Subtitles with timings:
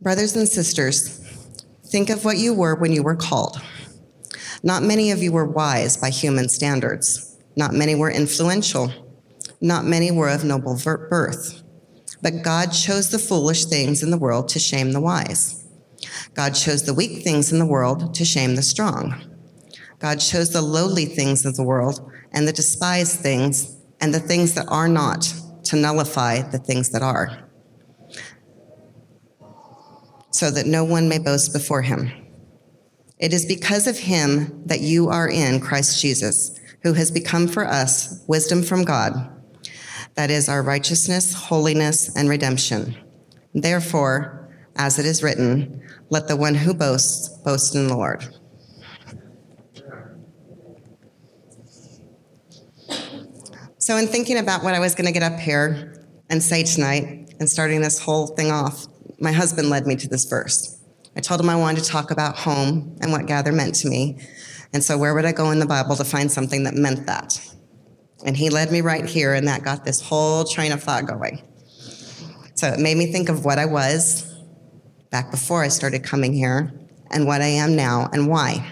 [0.00, 1.18] Brothers and sisters,
[1.86, 3.60] think of what you were when you were called.
[4.62, 7.36] Not many of you were wise by human standards.
[7.56, 8.92] Not many were influential.
[9.60, 11.64] Not many were of noble birth.
[12.22, 15.66] But God chose the foolish things in the world to shame the wise.
[16.34, 19.20] God chose the weak things in the world to shame the strong.
[19.98, 24.54] God chose the lowly things of the world and the despised things and the things
[24.54, 25.34] that are not
[25.64, 27.47] to nullify the things that are,
[30.30, 32.10] so that no one may boast before him.
[33.18, 37.66] It is because of him that you are in Christ Jesus, who has become for
[37.66, 39.12] us wisdom from God.
[40.14, 42.96] That is our righteousness, holiness, and redemption.
[43.54, 48.24] Therefore, as it is written, let the one who boasts boast in the Lord.
[53.78, 57.34] So, in thinking about what I was going to get up here and say tonight
[57.40, 58.86] and starting this whole thing off,
[59.20, 60.78] my husband led me to this verse.
[61.16, 64.20] I told him I wanted to talk about home and what gather meant to me.
[64.72, 67.40] And so, where would I go in the Bible to find something that meant that?
[68.24, 71.42] And he led me right here, and that got this whole train of thought going.
[72.54, 74.32] So, it made me think of what I was
[75.10, 76.72] back before I started coming here
[77.10, 78.70] and what I am now and why.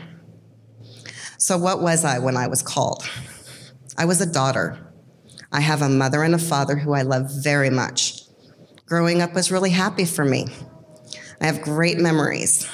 [1.39, 3.09] So, what was I when I was called?
[3.97, 4.79] I was a daughter.
[5.51, 8.16] I have a mother and a father who I love very much.
[8.87, 10.47] Growing up was really happy for me.
[11.41, 12.69] I have great memories.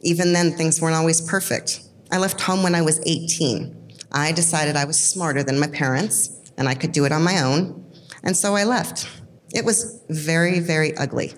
[0.00, 1.80] Even then, things weren't always perfect.
[2.10, 3.92] I left home when I was 18.
[4.10, 7.40] I decided I was smarter than my parents and I could do it on my
[7.40, 7.92] own,
[8.24, 9.08] and so I left.
[9.54, 11.32] It was very, very ugly.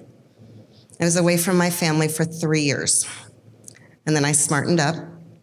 [0.98, 3.06] I was away from my family for three years.
[4.06, 4.96] And then I smartened up,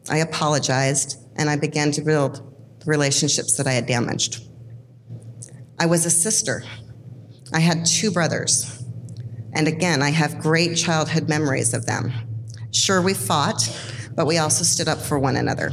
[0.09, 2.41] I apologized, and I began to build
[2.85, 4.43] relationships that I had damaged.
[5.79, 6.63] I was a sister.
[7.53, 8.83] I had two brothers.
[9.53, 12.11] And again, I have great childhood memories of them.
[12.71, 13.67] Sure, we fought,
[14.15, 15.71] but we also stood up for one another.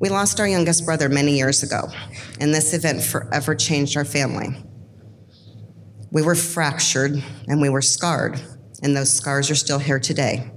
[0.00, 1.88] We lost our youngest brother many years ago,
[2.40, 4.48] and this event forever changed our family.
[6.10, 8.40] We were fractured and we were scarred,
[8.82, 10.50] and those scars are still here today.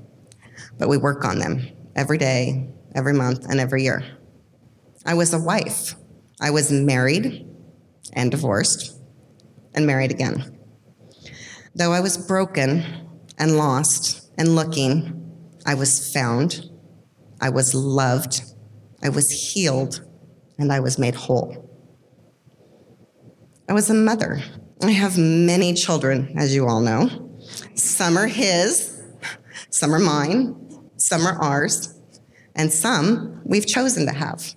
[0.80, 4.04] But we work on them every day, every month, and every year.
[5.06, 5.94] I was a wife.
[6.42, 7.48] I was married
[8.14, 8.96] and divorced
[9.76, 10.58] and married again.
[11.76, 12.84] Though I was broken
[13.38, 15.22] and lost and looking,
[15.66, 16.70] I was found,
[17.42, 18.42] I was loved,
[19.04, 20.04] I was healed,
[20.58, 21.70] and I was made whole.
[23.68, 24.42] I was a mother.
[24.82, 27.32] I have many children, as you all know.
[27.76, 29.02] Some are his,
[29.70, 30.56] some are mine,
[30.98, 32.00] some are ours,
[32.56, 34.56] and some we've chosen to have.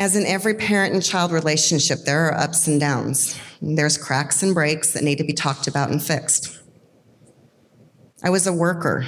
[0.00, 3.38] As in every parent and child relationship, there are ups and downs.
[3.60, 6.58] There's cracks and breaks that need to be talked about and fixed.
[8.24, 9.04] I was a worker.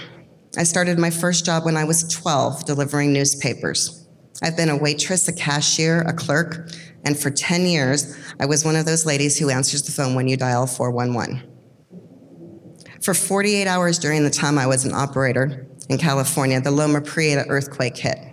[0.58, 4.06] I started my first job when I was 12, delivering newspapers.
[4.42, 6.68] I've been a waitress, a cashier, a clerk,
[7.06, 10.28] and for 10 years, I was one of those ladies who answers the phone when
[10.28, 11.42] you dial 411.
[13.00, 17.46] For 48 hours during the time I was an operator in California, the Loma Prieta
[17.48, 18.31] earthquake hit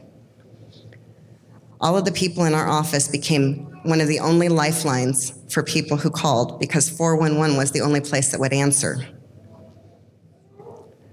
[1.82, 5.98] all of the people in our office became one of the only lifelines for people
[5.98, 8.98] who called because 411 was the only place that would answer.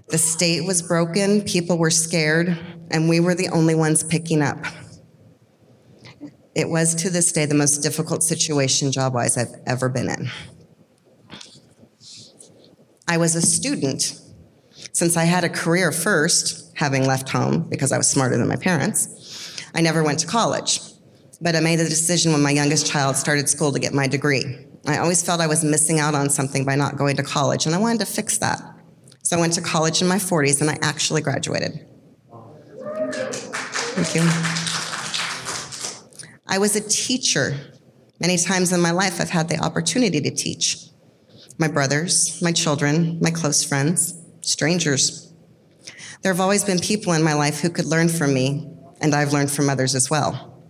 [0.09, 2.57] The state was broken, people were scared,
[2.91, 4.65] and we were the only ones picking up.
[6.55, 10.29] It was to this day the most difficult situation job wise I've ever been in.
[13.07, 14.19] I was a student.
[14.91, 18.55] Since I had a career first, having left home because I was smarter than my
[18.55, 19.16] parents,
[19.77, 20.81] I never went to college,
[21.39, 24.65] but I made the decision when my youngest child started school to get my degree.
[24.87, 27.75] I always felt I was missing out on something by not going to college, and
[27.75, 28.59] I wanted to fix that.
[29.21, 31.73] So I went to college in my 40s, and I actually graduated.
[33.93, 34.21] Thank you.
[36.47, 37.55] I was a teacher.
[38.19, 40.87] Many times in my life, I've had the opportunity to teach
[41.59, 45.31] my brothers, my children, my close friends, strangers.
[46.23, 49.33] There have always been people in my life who could learn from me and I've
[49.33, 50.61] learned from others as well.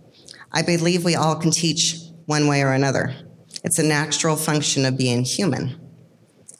[0.52, 1.96] I believe we all can teach
[2.26, 3.14] one way or another.
[3.64, 5.80] It's a natural function of being human.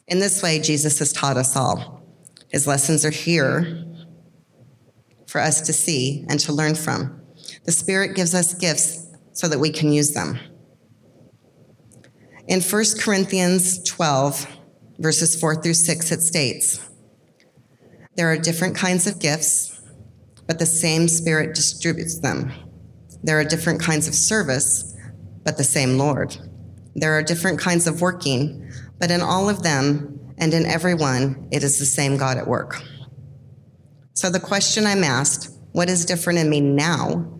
[0.07, 2.03] In this way, Jesus has taught us all.
[2.49, 3.85] His lessons are here
[5.27, 7.21] for us to see and to learn from.
[7.65, 10.39] The Spirit gives us gifts so that we can use them.
[12.47, 14.47] In 1 Corinthians 12,
[14.97, 16.89] verses 4 through 6, it states
[18.15, 19.68] There are different kinds of gifts
[20.49, 22.51] but the same Spirit distributes them.
[23.21, 24.97] There are different kinds of service,
[25.43, 26.35] but the same Lord.
[26.95, 28.67] There are different kinds of working,
[28.97, 32.81] But in all of them and in everyone, it is the same God at work.
[34.13, 37.31] So the question I'm asked what is different in me now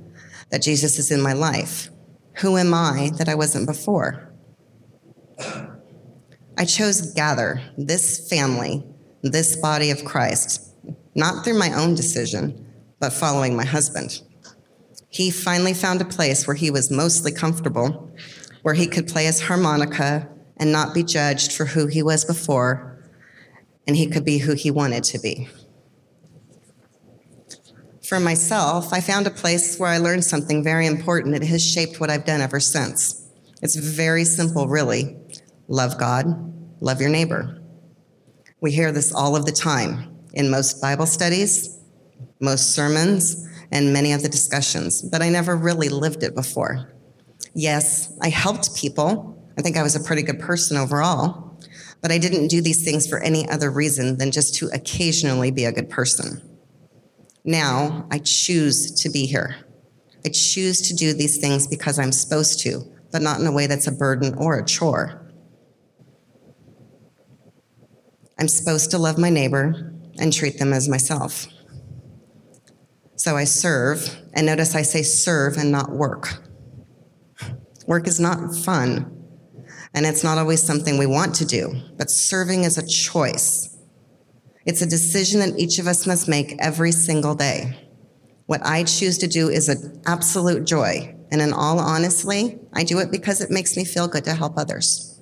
[0.51, 1.89] that Jesus is in my life?
[2.41, 4.31] Who am I that I wasn't before?
[6.57, 8.83] I chose Gather, this family,
[9.23, 10.75] this body of Christ,
[11.15, 12.67] not through my own decision,
[12.99, 14.21] but following my husband.
[15.09, 18.11] He finally found a place where he was mostly comfortable,
[18.61, 23.01] where he could play his harmonica and not be judged for who he was before,
[23.87, 25.47] and he could be who he wanted to be.
[28.03, 31.99] For myself, I found a place where I learned something very important that has shaped
[31.99, 33.27] what I've done ever since.
[33.61, 35.15] It's very simple, really.
[35.67, 36.25] Love God,
[36.81, 37.61] love your neighbor.
[38.61, 41.78] We hear this all of the time in most Bible studies,
[42.39, 46.91] most sermons, and many of the discussions, but I never really lived it before.
[47.53, 49.51] Yes, I helped people.
[49.57, 51.59] I think I was a pretty good person overall,
[52.01, 55.65] but I didn't do these things for any other reason than just to occasionally be
[55.65, 56.41] a good person.
[57.43, 59.55] Now I choose to be here.
[60.25, 63.67] I choose to do these things because I'm supposed to, but not in a way
[63.67, 65.25] that's a burden or a chore.
[68.37, 71.47] I'm supposed to love my neighbor and treat them as myself.
[73.29, 76.41] So I serve, and notice I say serve and not work.
[77.85, 79.05] Work is not fun,
[79.93, 83.77] and it's not always something we want to do, but serving is a choice.
[84.65, 87.77] It's a decision that each of us must make every single day.
[88.47, 92.97] What I choose to do is an absolute joy, and in all honesty, I do
[92.97, 95.21] it because it makes me feel good to help others.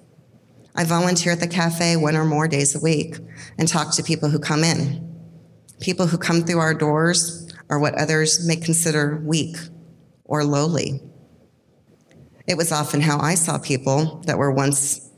[0.78, 3.18] I volunteer at the cafe one or more days a week
[3.58, 5.04] and talk to people who come in.
[5.82, 9.58] People who come through our doors or what others may consider weak
[10.24, 11.02] or lowly.
[12.48, 15.10] It was often how I saw people that were once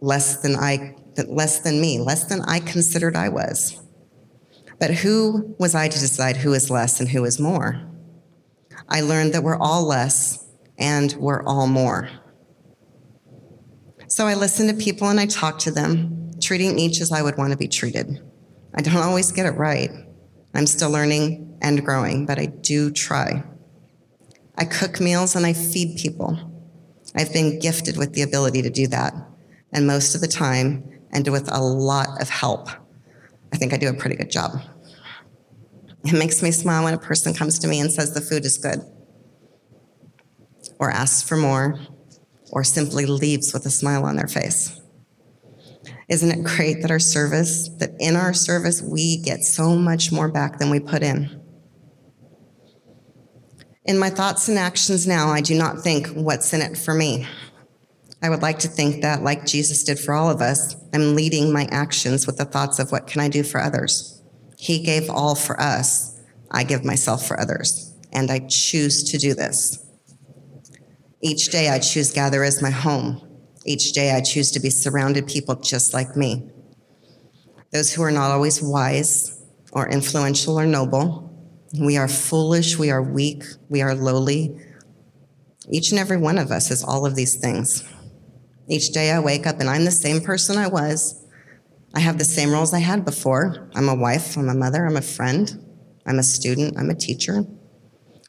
[0.00, 0.94] less than I
[1.26, 3.82] less than me, less than I considered I was.
[4.78, 7.82] But who was I to decide who is less and who is more?
[8.88, 10.46] I learned that we're all less
[10.78, 12.08] and we're all more.
[14.08, 17.36] So I listen to people and I talk to them, treating each as I would
[17.36, 18.20] want to be treated.
[18.74, 19.90] I don't always get it right.
[20.54, 23.44] I'm still learning and growing, but I do try.
[24.56, 26.38] I cook meals and I feed people.
[27.14, 29.14] I've been gifted with the ability to do that.
[29.72, 32.68] And most of the time, and with a lot of help,
[33.52, 34.60] I think I do a pretty good job.
[36.04, 38.58] It makes me smile when a person comes to me and says the food is
[38.58, 38.80] good,
[40.78, 41.78] or asks for more,
[42.50, 44.80] or simply leaves with a smile on their face.
[46.10, 50.28] Isn't it great that our service, that in our service, we get so much more
[50.28, 51.40] back than we put in?
[53.84, 57.28] In my thoughts and actions now, I do not think what's in it for me.
[58.22, 61.52] I would like to think that, like Jesus did for all of us, I'm leading
[61.52, 64.20] my actions with the thoughts of what can I do for others.
[64.58, 66.20] He gave all for us.
[66.50, 67.94] I give myself for others.
[68.12, 69.78] And I choose to do this.
[71.22, 73.22] Each day I choose gather as my home,
[73.64, 76.50] each day I choose to be surrounded people just like me.
[77.72, 79.42] Those who are not always wise
[79.72, 81.26] or influential or noble.
[81.78, 84.58] We are foolish, we are weak, we are lowly.
[85.70, 87.88] Each and every one of us is all of these things.
[88.68, 91.24] Each day I wake up and I'm the same person I was.
[91.94, 93.68] I have the same roles I had before.
[93.74, 95.64] I'm a wife, I'm a mother, I'm a friend,
[96.06, 97.44] I'm a student, I'm a teacher.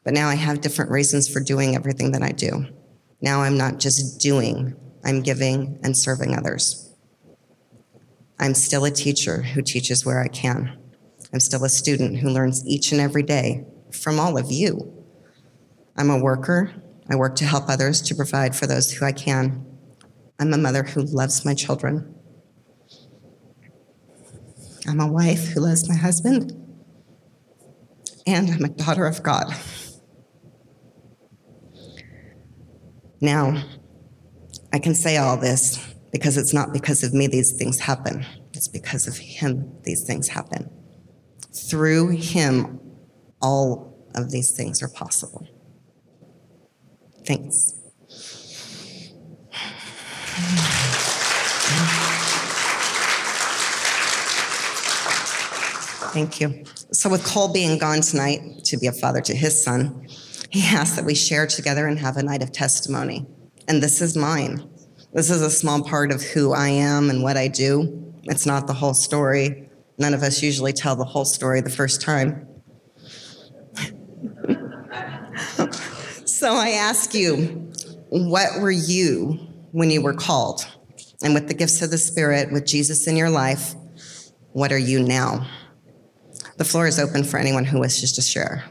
[0.04, 2.66] But now I have different reasons for doing everything that I do.
[3.20, 6.92] Now I'm not just doing, I'm giving and serving others.
[8.38, 10.78] I'm still a teacher who teaches where I can.
[11.32, 15.04] I'm still a student who learns each and every day from all of you.
[15.96, 16.72] I'm a worker.
[17.08, 19.66] I work to help others to provide for those who I can.
[20.38, 22.14] I'm a mother who loves my children.
[24.88, 26.52] I'm a wife who loves my husband.
[28.26, 29.54] And I'm a daughter of God.
[33.20, 33.62] Now,
[34.72, 35.78] I can say all this
[36.12, 38.24] because it's not because of me these things happen.
[38.54, 40.70] It's because of Him these things happen.
[41.54, 42.80] Through Him,
[43.40, 45.46] all of these things are possible.
[47.26, 47.74] Thanks.
[56.12, 56.64] Thank you.
[56.92, 60.06] So, with Cole being gone tonight to be a father to his son,
[60.50, 63.26] he asked that we share together and have a night of testimony
[63.68, 64.68] and this is mine.
[65.12, 68.14] This is a small part of who I am and what I do.
[68.24, 69.68] It's not the whole story.
[69.98, 72.46] None of us usually tell the whole story the first time.
[76.24, 77.70] so I ask you,
[78.08, 79.38] what were you
[79.72, 80.66] when you were called?
[81.22, 83.74] And with the gifts of the Spirit, with Jesus in your life,
[84.52, 85.46] what are you now?
[86.56, 88.64] The floor is open for anyone who wishes to share.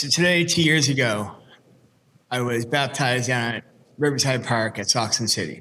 [0.00, 1.30] So today, two years ago,
[2.30, 3.64] I was baptized down at
[3.98, 5.60] Riverside Park at Saxon City.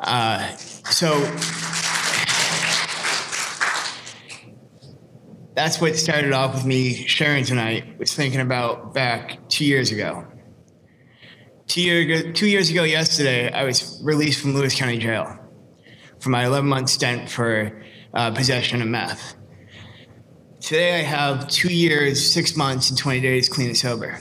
[0.00, 1.20] Uh, so
[5.54, 7.98] that's what started off with me sharing tonight.
[7.98, 10.26] Was thinking about back two years ago.
[11.66, 15.38] Two, year ago, two years ago yesterday, I was released from Lewis County Jail
[16.20, 17.82] for my 11 month stint for
[18.14, 19.36] uh, possession of meth.
[20.60, 24.18] Today I have two years, six months, and 20 days clean and sober.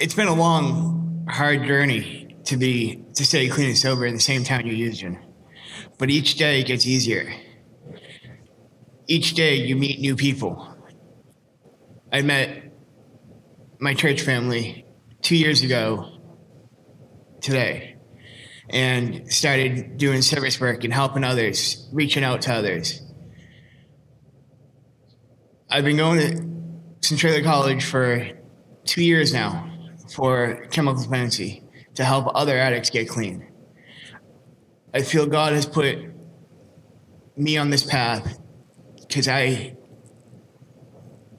[0.00, 4.20] It's been a long, hard journey to be to stay clean and sober in the
[4.20, 5.18] same town you used in.
[5.98, 7.30] But each day gets easier.
[9.08, 10.72] Each day you meet new people.
[12.12, 12.72] I met
[13.80, 14.86] my church family
[15.20, 16.10] two years ago
[17.40, 17.89] today
[18.70, 23.02] and started doing service work and helping others, reaching out to others.
[25.68, 28.28] I've been going to Centralia College for
[28.84, 29.70] two years now
[30.14, 31.62] for chemical dependency
[31.94, 33.46] to help other addicts get clean.
[34.94, 35.98] I feel God has put
[37.36, 38.38] me on this path
[38.96, 39.76] because I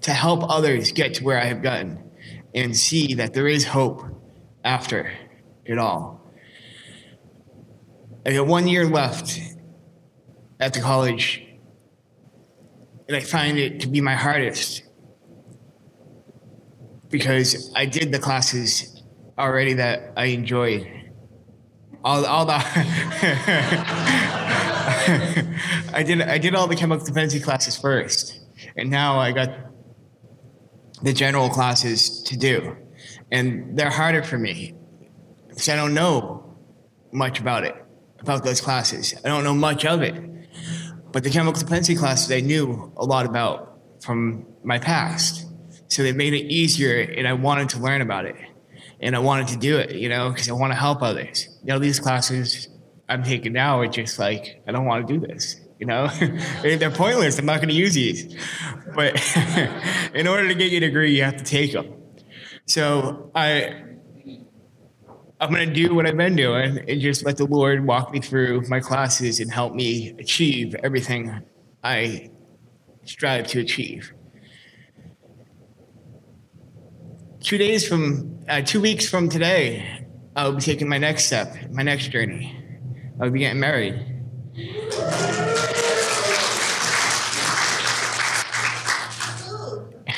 [0.02, 2.12] to help others get to where I have gotten
[2.56, 4.04] and see that there is hope
[4.64, 5.12] after
[5.66, 6.21] it all.
[8.24, 9.40] I got one year left
[10.60, 11.44] at the college,
[13.08, 14.84] and I find it to be my hardest
[17.10, 19.02] because I did the classes
[19.40, 20.88] already that I enjoyed.
[22.04, 22.54] All, all the
[25.94, 28.40] I did I did all the chemical dependency classes first,
[28.78, 29.50] and now I got
[31.02, 32.78] the general classes to do,
[33.32, 34.76] and they're harder for me
[35.50, 36.56] because I don't know
[37.12, 37.81] much about it
[38.22, 39.14] about those classes.
[39.26, 40.16] I don't know much of it,
[41.12, 45.46] but the chemical dependency classes I knew a lot about from my past.
[45.88, 48.36] So they made it easier, and I wanted to learn about it,
[49.02, 51.50] and I wanted to do it, you know, because I want to help others.
[51.64, 52.70] You know, these classes
[53.10, 55.60] I'm taking now are just like I don't want to do this.
[55.80, 56.08] You know,
[56.62, 57.40] they're pointless.
[57.40, 58.36] I'm not going to use these.
[58.96, 59.16] But
[60.14, 61.94] in order to get your degree, you have to take them.
[62.68, 63.91] So I
[65.42, 68.22] I'm going to do what I've been doing and just let the Lord walk me
[68.22, 71.42] through my classes and help me achieve everything
[71.84, 72.30] I
[73.06, 74.14] strive to achieve.
[77.40, 80.06] Two days from, uh, two weeks from today,
[80.36, 82.56] I'll be taking my next step, my next journey.
[83.20, 83.96] I'll be getting married.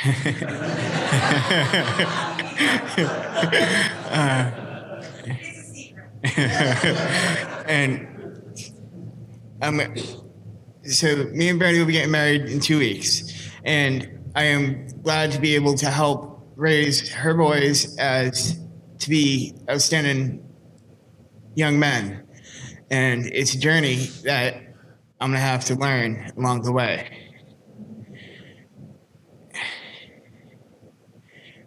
[4.12, 4.62] uh,
[7.68, 8.08] and
[9.62, 9.82] um,
[10.86, 15.34] so me and Brandy will be getting married in two weeks, and I am glad
[15.34, 18.58] to be able to help raise her boys as
[19.00, 20.48] to be outstanding
[21.56, 22.25] young men.
[22.89, 24.56] And it's a journey that
[25.20, 27.10] I'm gonna have to learn along the way.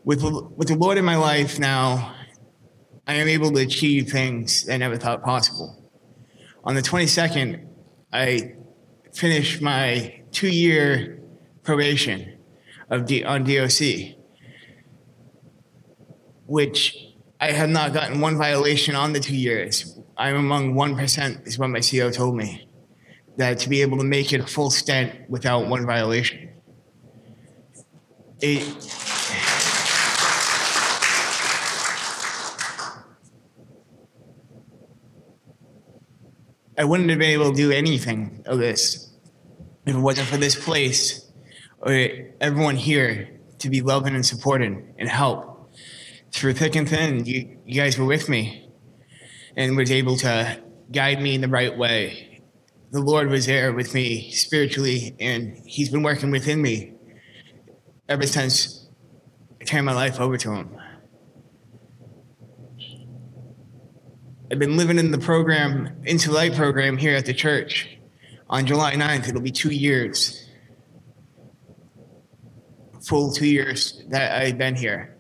[0.05, 2.16] With, with the Lord in my life now,
[3.07, 5.91] I am able to achieve things I never thought possible.
[6.65, 7.65] On the 22nd,
[8.13, 8.55] I
[9.15, 11.21] finished my two year
[11.63, 12.39] probation
[12.91, 14.17] of D- on DOC,
[16.47, 16.97] which
[17.41, 19.99] I have not gotten one violation on the two years.
[20.17, 22.69] I'm among 1%, is what my CO told me,
[23.37, 26.49] that to be able to make it a full stint without one violation.
[28.41, 28.63] It,
[36.79, 39.11] I wouldn't have been able to do anything of this
[39.87, 41.31] if it wasn't for this place
[41.79, 42.09] or
[42.41, 45.71] everyone here to be loving and supporting and help
[46.33, 47.25] through thick and thin.
[47.25, 48.71] You, you guys were with me
[49.57, 50.61] and was able to
[50.93, 52.43] guide me in the right way.
[52.91, 56.93] The Lord was there with me spiritually, and He's been working within me
[58.09, 58.89] ever since
[59.61, 60.77] I turned my life over to Him.
[64.51, 67.99] I've been living in the program, Into Light program here at the church.
[68.49, 70.49] On July 9th, it'll be two years.
[73.07, 75.17] Full two years that I've been here.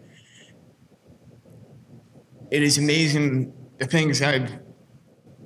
[2.51, 4.51] it is amazing the things I've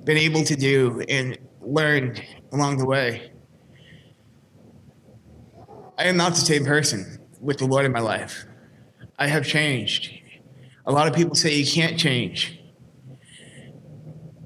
[0.03, 3.31] been able to do and learned along the way.
[5.97, 8.45] I am not the same person with the Lord in my life.
[9.17, 10.11] I have changed.
[10.85, 12.60] A lot of people say you can't change,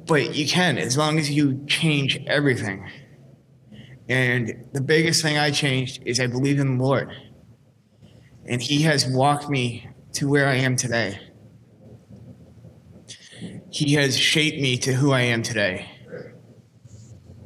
[0.06, 2.90] but you can as long as you change everything.
[4.08, 7.12] And the biggest thing I changed is I believe in the Lord.
[8.46, 11.20] And He has walked me to where I am today.
[13.72, 15.90] He has shaped me to who I am today.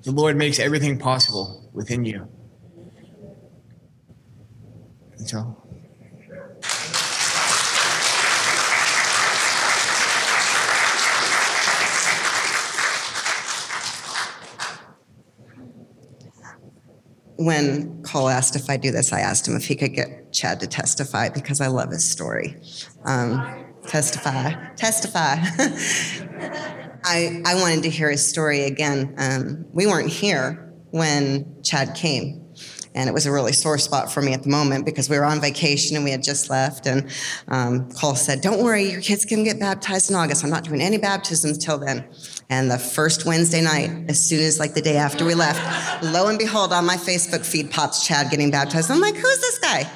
[0.03, 2.27] The Lord makes everything possible within you.
[5.17, 5.58] And so.
[17.39, 20.59] When Cole asked if I do this, I asked him if he could get Chad
[20.59, 22.57] to testify because I love his story.
[23.05, 25.35] Um, testify, testify.
[27.05, 29.15] I, I wanted to hear his story again.
[29.17, 32.45] Um, we weren't here when Chad came.
[32.93, 35.23] And it was a really sore spot for me at the moment because we were
[35.23, 36.87] on vacation and we had just left.
[36.87, 37.09] And
[37.47, 40.43] um, Cole said, Don't worry, your kids can get baptized in August.
[40.43, 42.09] I'm not doing any baptisms till then.
[42.51, 46.27] And the first Wednesday night, as soon as like the day after we left, lo
[46.27, 48.89] and behold, on my Facebook feed pops Chad getting baptized.
[48.89, 49.87] I'm like, Who's this guy?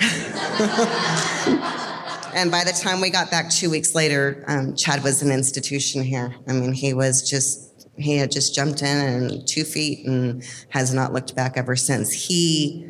[2.34, 6.02] and by the time we got back two weeks later, um, Chad was an institution
[6.02, 6.34] here.
[6.48, 10.94] I mean, he was just he had just jumped in and two feet and has
[10.94, 12.12] not looked back ever since.
[12.12, 12.88] He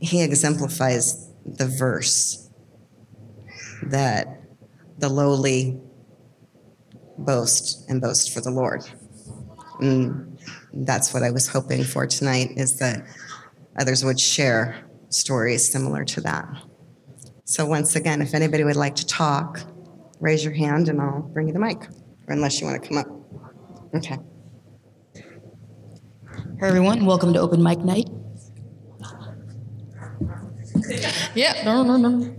[0.00, 2.50] he exemplifies the verse
[3.82, 4.42] that
[4.98, 5.80] the lowly
[7.18, 8.84] boast and boast for the Lord.
[9.80, 10.38] And
[10.72, 13.06] that's what I was hoping for tonight is that
[13.78, 16.48] others would share stories similar to that.
[17.44, 19.60] So once again, if anybody would like to talk,
[20.20, 21.82] raise your hand and I'll bring you the mic,
[22.26, 23.06] or unless you want to come up.
[23.94, 24.18] Okay.
[26.58, 28.08] Hey everyone, welcome to Open Mic Night.
[31.34, 32.36] Yeah, no, no, no.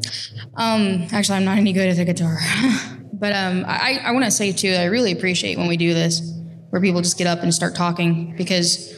[0.55, 2.39] Um, actually, I'm not any good at the guitar,
[3.19, 6.21] but um, I, I want to say too, I really appreciate when we do this,
[6.69, 8.35] where people just get up and start talking.
[8.37, 8.93] Because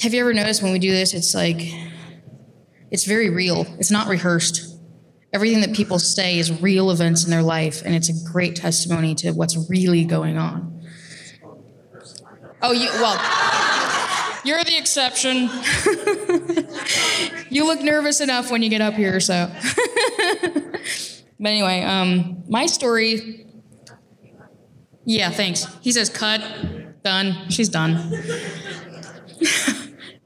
[0.00, 1.60] have you ever noticed when we do this, it's like
[2.90, 3.66] it's very real.
[3.78, 4.74] It's not rehearsed.
[5.32, 9.14] Everything that people say is real events in their life, and it's a great testimony
[9.16, 10.80] to what's really going on.
[12.62, 13.20] Oh, you well.
[14.44, 15.50] You're the exception.
[17.50, 19.52] you look nervous enough when you get up here, so.
[21.38, 23.46] but anyway, um, my story.
[25.04, 25.66] Yeah, thanks.
[25.82, 26.40] He says, cut,
[27.04, 27.50] done.
[27.50, 27.92] She's done.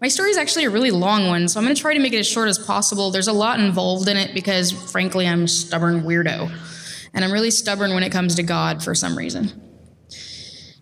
[0.01, 2.12] my story is actually a really long one, so I'm going to try to make
[2.12, 3.11] it as short as possible.
[3.11, 6.51] There's a lot involved in it because, frankly, I'm a stubborn weirdo.
[7.12, 9.51] And I'm really stubborn when it comes to God for some reason.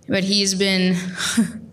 [0.09, 0.97] But He's been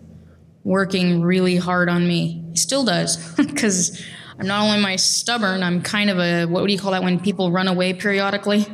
[0.64, 2.44] working really hard on me.
[2.50, 4.02] He still does, because
[4.38, 7.02] I'm not only am I stubborn, I'm kind of a what do you call that
[7.02, 8.66] when people run away periodically?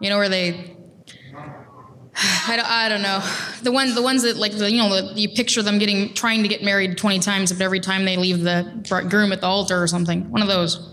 [0.00, 0.76] You know where they.
[2.46, 3.20] I don't, I don't know
[3.62, 6.42] the ones the ones that like the you know the, you picture them getting trying
[6.42, 9.82] to get married 20 times but every time they leave the groom at the altar
[9.82, 10.90] or something one of those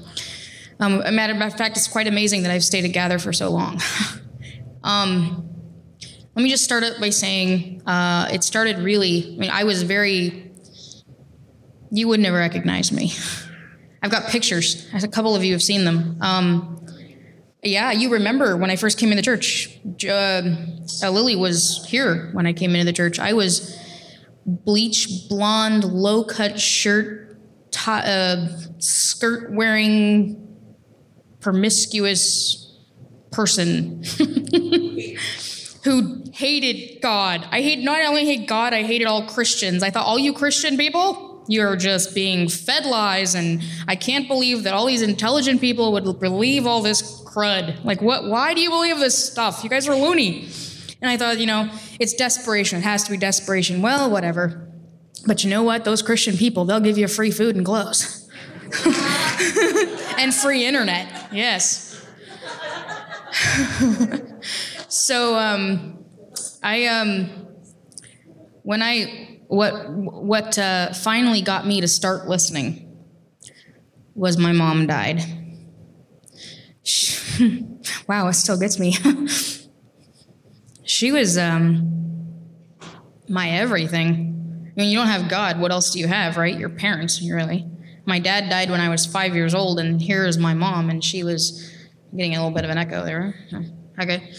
[0.80, 3.52] um, a matter of fact it's quite amazing that I've stayed at Gather for so
[3.52, 3.80] long
[4.84, 5.52] um,
[6.36, 9.84] let me just start out by saying uh, it started really, I mean, I was
[9.84, 10.52] very,
[11.92, 13.12] you would never recognize me.
[14.02, 14.88] I've got pictures.
[14.94, 16.18] A couple of you have seen them.
[16.22, 16.86] Um,
[17.64, 19.80] yeah, you remember when I first came into church.
[20.04, 20.42] Uh,
[21.04, 23.20] uh, Lily was here when I came into the church.
[23.20, 23.78] I was
[24.46, 27.38] bleach blonde, low cut shirt,
[27.72, 28.48] t- uh,
[28.80, 30.58] skirt wearing,
[31.40, 32.76] promiscuous
[33.32, 34.04] person.
[35.84, 37.48] who hated God.
[37.52, 39.84] I hate not only hate God, I hated all Christians.
[39.84, 44.64] I thought all you Christian people, you're just being fed lies and I can't believe
[44.64, 47.84] that all these intelligent people would believe all this crud.
[47.84, 49.64] Like what why do you believe this stuff?
[49.64, 50.50] You guys are loony.
[51.02, 52.80] And I thought, you know, it's desperation.
[52.80, 53.82] It has to be desperation.
[53.82, 54.68] Well, whatever.
[55.26, 55.84] But you know what?
[55.84, 58.30] Those Christian people, they'll give you free food and clothes.
[60.18, 61.30] and free internet.
[61.32, 62.06] Yes.
[64.88, 66.06] so um,
[66.62, 67.30] I um,
[68.64, 72.88] when I what what uh, finally got me to start listening
[74.16, 75.22] was my mom died.
[76.84, 77.66] She,
[78.08, 78.96] wow, it still gets me.
[80.84, 82.32] she was um,
[83.28, 84.64] my everything.
[84.68, 85.60] I mean, you don't have God.
[85.60, 86.58] What else do you have, right?
[86.58, 87.68] Your parents, really.
[88.06, 91.04] My dad died when I was five years old, and here is my mom, and
[91.04, 91.70] she was
[92.16, 93.36] getting a little bit of an echo there.
[94.02, 94.32] Okay.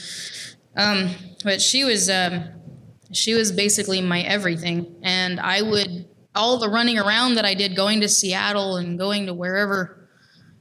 [0.74, 1.10] Um,
[1.44, 2.44] but she was um,
[3.12, 7.76] she was basically my everything, and I would all the running around that I did,
[7.76, 10.08] going to Seattle and going to wherever,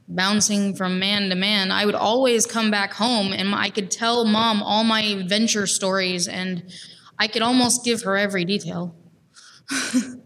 [0.06, 1.70] bouncing from man to man.
[1.70, 6.28] I would always come back home, and I could tell mom all my adventure stories,
[6.28, 6.70] and
[7.18, 8.94] I could almost give her every detail.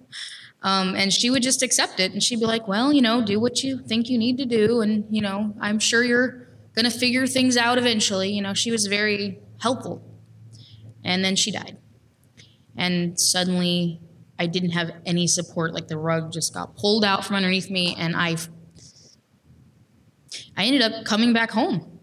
[0.66, 3.38] Um, and she would just accept it and she'd be like, well, you know, do
[3.38, 4.80] what you think you need to do.
[4.80, 8.30] And, you know, I'm sure you're going to figure things out eventually.
[8.30, 10.02] You know, she was very helpful.
[11.04, 11.78] And then she died.
[12.76, 14.00] And suddenly
[14.38, 15.72] I didn't have any support.
[15.72, 17.94] Like the rug just got pulled out from underneath me.
[17.98, 18.36] And I,
[20.56, 21.98] I ended up coming back home.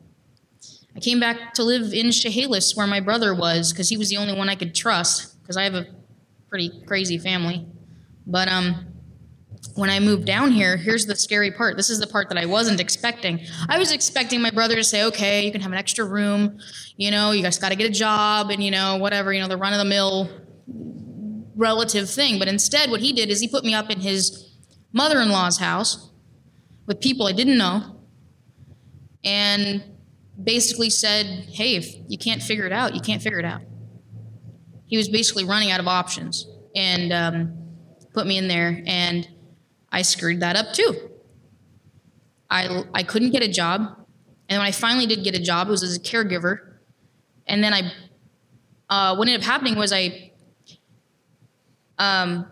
[0.95, 4.17] I came back to live in Chehalis where my brother was because he was the
[4.17, 5.87] only one I could trust because I have a
[6.49, 7.65] pretty crazy family.
[8.27, 8.85] But um,
[9.75, 11.77] when I moved down here, here's the scary part.
[11.77, 13.39] This is the part that I wasn't expecting.
[13.67, 16.59] I was expecting my brother to say, okay, you can have an extra room.
[16.95, 19.47] You know, you guys got to get a job and, you know, whatever, you know,
[19.47, 20.29] the run of the mill
[21.55, 22.39] relative thing.
[22.39, 24.55] But instead, what he did is he put me up in his
[24.91, 26.11] mother in law's house
[26.85, 27.99] with people I didn't know
[29.23, 29.83] and
[30.41, 33.61] basically said, hey, if you can't figure it out, you can't figure it out.
[34.85, 36.47] He was basically running out of options.
[36.75, 37.63] And, um,
[38.13, 39.27] put me in there, and
[39.91, 41.09] I screwed that up too.
[42.49, 43.81] I, I couldn't get a job.
[44.49, 46.57] And when I finally did get a job, it was as a caregiver.
[47.47, 47.91] And then I,
[48.89, 50.32] uh, what ended up happening was I
[52.03, 52.45] um,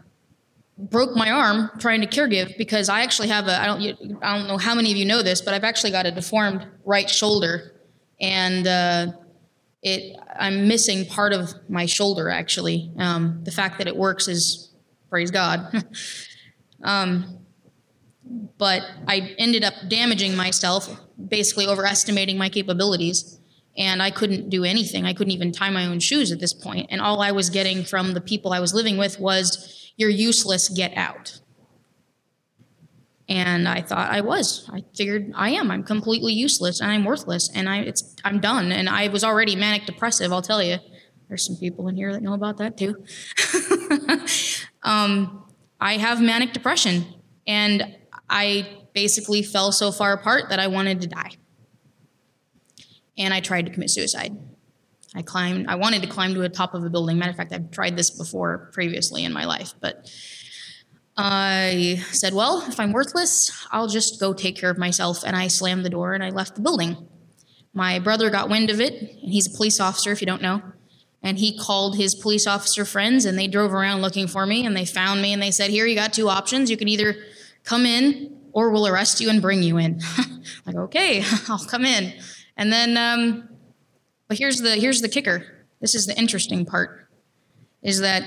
[0.77, 3.81] broke my arm trying to caregive because I actually have a, I don't,
[4.23, 6.65] I don't know how many of you know this, but I've actually got a deformed
[6.85, 7.81] right shoulder.
[8.19, 9.07] And uh,
[9.83, 12.91] it, I'm missing part of my shoulder actually.
[12.97, 14.71] Um, the fact that it works is
[15.09, 15.83] praise God.
[16.83, 17.39] um,
[18.57, 20.89] but I ended up damaging myself,
[21.27, 23.40] basically overestimating my capabilities.
[23.77, 25.05] And I couldn't do anything.
[25.05, 26.87] I couldn't even tie my own shoes at this point.
[26.89, 30.69] And all I was getting from the people I was living with was, You're useless,
[30.69, 31.39] get out.
[33.29, 34.69] And I thought I was.
[34.73, 35.71] I figured I am.
[35.71, 38.73] I'm completely useless and I'm worthless and I it's I'm done.
[38.73, 40.77] And I was already manic depressive, I'll tell you.
[41.31, 43.05] There's some people in here that know about that too.
[44.83, 45.45] um,
[45.79, 47.05] I have manic depression,
[47.47, 47.95] and
[48.29, 51.31] I basically fell so far apart that I wanted to die.
[53.21, 54.35] And I tried to commit suicide.
[55.15, 57.17] I climbed, I wanted to climb to the top of a building.
[57.17, 60.09] Matter of fact, I've tried this before previously in my life, but
[61.17, 65.23] I said, well, if I'm worthless, I'll just go take care of myself.
[65.25, 67.07] And I slammed the door and I left the building.
[67.73, 70.61] My brother got wind of it, and he's a police officer, if you don't know
[71.23, 74.75] and he called his police officer friends and they drove around looking for me and
[74.75, 77.15] they found me and they said here you got two options you can either
[77.63, 80.01] come in or we'll arrest you and bring you in
[80.65, 82.13] like okay i'll come in
[82.61, 83.49] and then um,
[84.27, 87.07] but here's the here's the kicker this is the interesting part
[87.81, 88.23] is that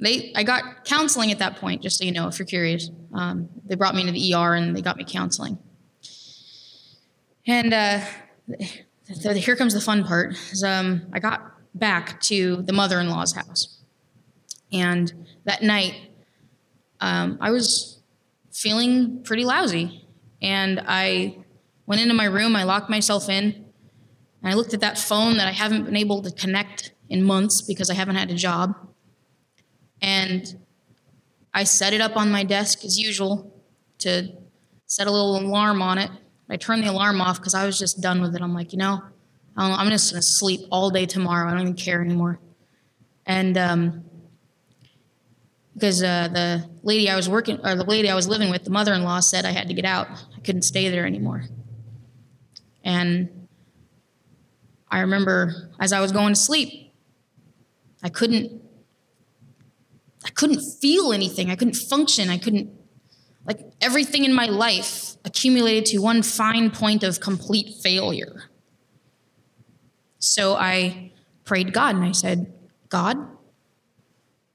[0.00, 3.48] they i got counseling at that point just so you know if you're curious um,
[3.64, 5.56] they brought me into the er and they got me counseling
[7.46, 8.00] and uh,
[9.34, 13.32] here comes the fun part is um, i got back to the mother in law's
[13.32, 13.78] house.
[14.72, 15.94] And that night,
[17.00, 18.00] um, I was
[18.52, 20.06] feeling pretty lousy.
[20.40, 21.41] And I
[21.86, 23.44] went into my room, I locked myself in,
[24.42, 27.60] and I looked at that phone that I haven't been able to connect in months
[27.60, 28.74] because I haven't had a job.
[30.00, 30.60] And
[31.54, 33.52] I set it up on my desk as usual
[33.98, 34.32] to
[34.86, 36.10] set a little alarm on it.
[36.50, 38.42] I turned the alarm off because I was just done with it.
[38.42, 39.00] I'm like, you know,
[39.56, 41.48] I'm just gonna sleep all day tomorrow.
[41.48, 42.40] I don't even care anymore.
[43.26, 44.04] And um,
[45.74, 48.70] because uh, the lady I was working, or the lady I was living with, the
[48.70, 50.08] mother-in-law said I had to get out.
[50.36, 51.44] I couldn't stay there anymore.
[52.84, 53.48] And
[54.90, 56.92] I remember as I was going to sleep,
[58.02, 58.62] I couldn't,
[60.24, 61.50] I couldn't feel anything.
[61.50, 62.28] I couldn't function.
[62.28, 62.70] I couldn't,
[63.46, 68.50] like everything in my life accumulated to one fine point of complete failure.
[70.18, 71.12] So I
[71.44, 72.52] prayed God and I said,
[72.88, 73.16] God,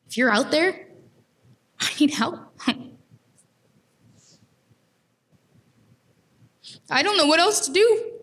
[0.08, 0.88] if you're out there,
[1.80, 2.40] I need help.
[6.90, 8.17] I don't know what else to do.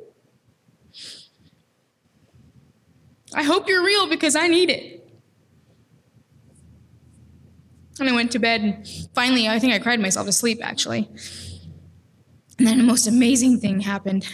[3.35, 4.94] I hope you're real because I need it.
[8.01, 8.61] And I went to bed.
[8.61, 11.09] And finally, I think I cried myself to sleep, actually.
[12.59, 14.29] And then the most amazing thing happened.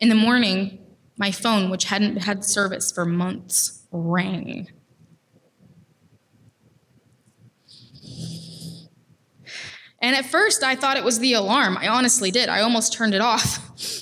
[0.00, 0.78] In the morning,
[1.16, 4.68] my phone, which hadn't had service for months, rang.
[10.00, 11.76] And at first, I thought it was the alarm.
[11.78, 12.48] I honestly did.
[12.48, 14.00] I almost turned it off.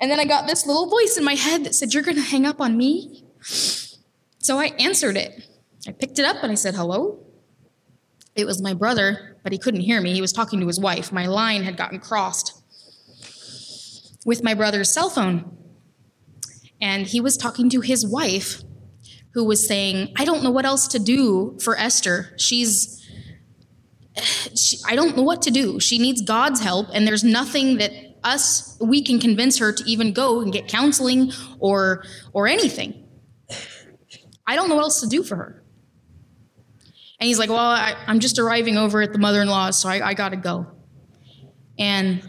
[0.00, 2.22] And then I got this little voice in my head that said, You're going to
[2.22, 3.24] hang up on me?
[3.40, 5.46] So I answered it.
[5.86, 7.20] I picked it up and I said, Hello?
[8.34, 10.12] It was my brother, but he couldn't hear me.
[10.12, 11.12] He was talking to his wife.
[11.12, 12.60] My line had gotten crossed
[14.24, 15.56] with my brother's cell phone.
[16.80, 18.62] And he was talking to his wife,
[19.32, 22.34] who was saying, I don't know what else to do for Esther.
[22.38, 23.06] She's,
[24.56, 25.80] she, I don't know what to do.
[25.80, 27.92] She needs God's help, and there's nothing that
[28.24, 33.06] us we can convince her to even go and get counseling or or anything.
[34.46, 35.64] I don't know what else to do for her.
[37.20, 39.88] And he's like, Well, I, am just arriving over at the mother in law, so
[39.88, 40.66] I, I got to go.
[41.78, 42.22] And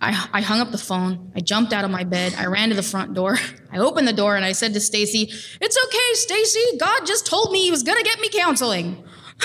[0.00, 1.32] I, I hung up the phone.
[1.34, 2.34] I jumped out of my bed.
[2.36, 3.38] I ran to the front door.
[3.72, 6.78] I opened the door and I said to Stacy, It's okay, Stacy.
[6.78, 9.04] God just told me he was to get me counseling.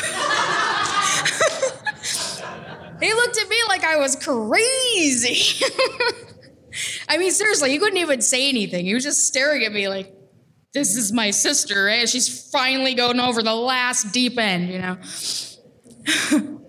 [3.02, 5.66] he looked at me like I was crazy.
[7.10, 8.86] I mean, seriously, he couldn't even say anything.
[8.86, 10.14] He was just staring at me like,
[10.74, 12.08] this is my sister, right?
[12.08, 14.98] She's finally going over the last deep end, you know.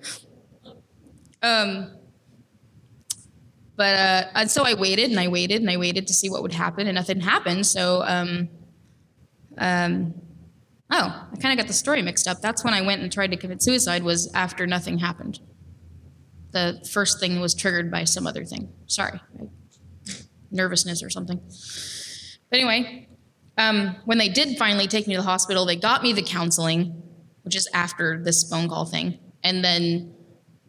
[1.42, 1.96] um,
[3.76, 6.42] but uh, and so I waited and I waited and I waited to see what
[6.42, 7.66] would happen, and nothing happened.
[7.66, 8.48] So, um,
[9.58, 10.14] um,
[10.90, 12.40] oh, I kind of got the story mixed up.
[12.40, 14.02] That's when I went and tried to commit suicide.
[14.02, 15.38] Was after nothing happened.
[16.52, 18.72] The first thing was triggered by some other thing.
[18.86, 19.20] Sorry,
[20.50, 21.40] nervousness or something.
[22.50, 23.08] But anyway,
[23.56, 27.02] um, when they did finally take me to the hospital, they got me the counseling,
[27.42, 30.14] which is after this phone call thing, and then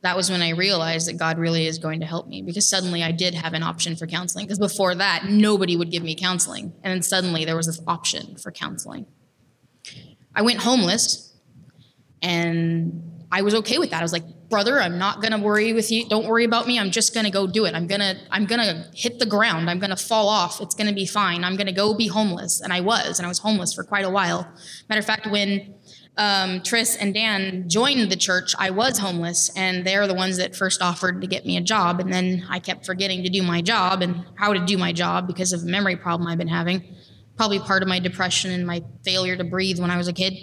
[0.04, 3.02] that was when I realized that God really is going to help me because suddenly
[3.02, 4.46] I did have an option for counseling.
[4.46, 6.74] Because before that, nobody would give me counseling.
[6.84, 9.06] And then suddenly there was this option for counseling.
[10.36, 11.34] I went homeless
[12.22, 14.00] and I was okay with that.
[14.00, 16.08] I was like, brother, I'm not gonna worry with you.
[16.08, 16.78] Don't worry about me.
[16.78, 17.74] I'm just gonna go do it.
[17.74, 19.68] I'm gonna, I'm gonna hit the ground.
[19.68, 20.62] I'm gonna fall off.
[20.62, 21.44] It's gonna be fine.
[21.44, 22.62] I'm gonna go be homeless.
[22.62, 24.48] And I was, and I was homeless for quite a while.
[24.89, 25.74] Matter of fact, when
[26.18, 30.56] um, Tris and Dan joined the church, I was homeless, and they're the ones that
[30.56, 32.00] first offered to get me a job.
[32.00, 35.26] And then I kept forgetting to do my job and how to do my job
[35.26, 36.84] because of a memory problem I've been having.
[37.38, 40.36] Probably part of my depression and my failure to breathe when I was a kid.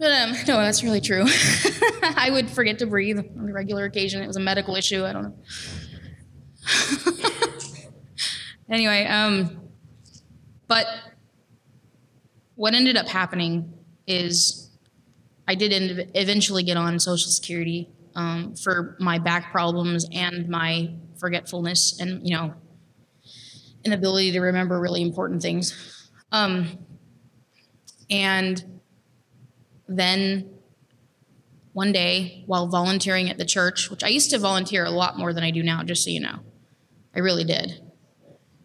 [0.00, 1.26] But um, no, that's really true.
[2.02, 4.22] I would forget to breathe on a regular occasion.
[4.22, 5.04] It was a medical issue.
[5.04, 5.34] I don't know.
[8.70, 9.60] anyway, um,
[10.66, 10.86] but
[12.54, 13.74] what ended up happening
[14.06, 14.70] is
[15.46, 20.94] I did end, eventually get on Social Security um, for my back problems and my
[21.18, 22.54] forgetfulness and you know
[23.84, 26.08] inability to remember really important things.
[26.32, 26.78] Um,
[28.08, 28.79] and
[29.90, 30.48] then
[31.72, 35.32] one day, while volunteering at the church, which I used to volunteer a lot more
[35.32, 36.40] than I do now, just so you know,
[37.14, 37.80] I really did.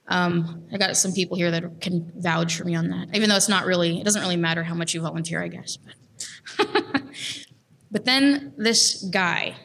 [0.07, 3.35] Um, I got some people here that can vouch for me on that, even though
[3.35, 5.77] it's not really, it doesn't really matter how much you volunteer, I guess.
[6.57, 6.67] But,
[7.91, 9.55] but then this guy,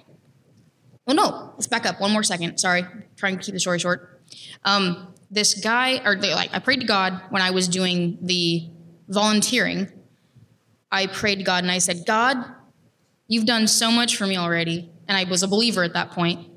[1.06, 2.58] well, no, let's back up one more second.
[2.58, 2.84] Sorry,
[3.16, 4.22] trying to keep the story short.
[4.64, 8.68] Um, this guy, or like, I prayed to God when I was doing the
[9.08, 9.90] volunteering.
[10.90, 12.36] I prayed God and I said, God,
[13.28, 14.90] you've done so much for me already.
[15.06, 16.48] And I was a believer at that point.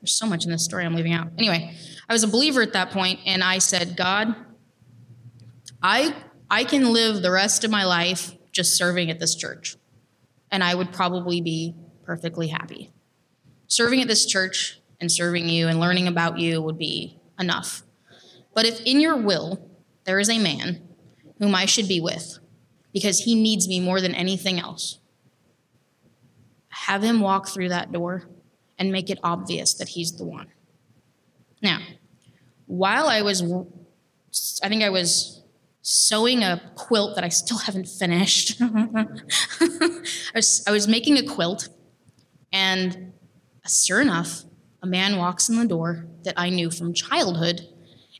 [0.00, 1.28] There's so much in this story I'm leaving out.
[1.38, 1.74] Anyway,
[2.08, 4.36] I was a believer at that point, and I said, God,
[5.82, 6.14] I
[6.48, 9.76] I can live the rest of my life just serving at this church,
[10.50, 11.74] and I would probably be
[12.04, 12.92] perfectly happy.
[13.66, 17.82] Serving at this church and serving you and learning about you would be enough.
[18.54, 19.68] But if in your will
[20.04, 20.88] there is a man
[21.40, 22.38] whom I should be with,
[22.96, 25.00] because he needs me more than anything else,
[26.70, 28.26] have him walk through that door
[28.78, 30.46] and make it obvious that he's the one.
[31.60, 31.80] Now,
[32.64, 33.42] while I was,
[34.62, 35.42] I think I was
[35.82, 38.58] sewing a quilt that I still haven't finished.
[38.62, 39.06] I,
[40.34, 41.68] was, I was making a quilt,
[42.50, 43.12] and
[43.68, 44.44] sure enough,
[44.82, 47.60] a man walks in the door that I knew from childhood,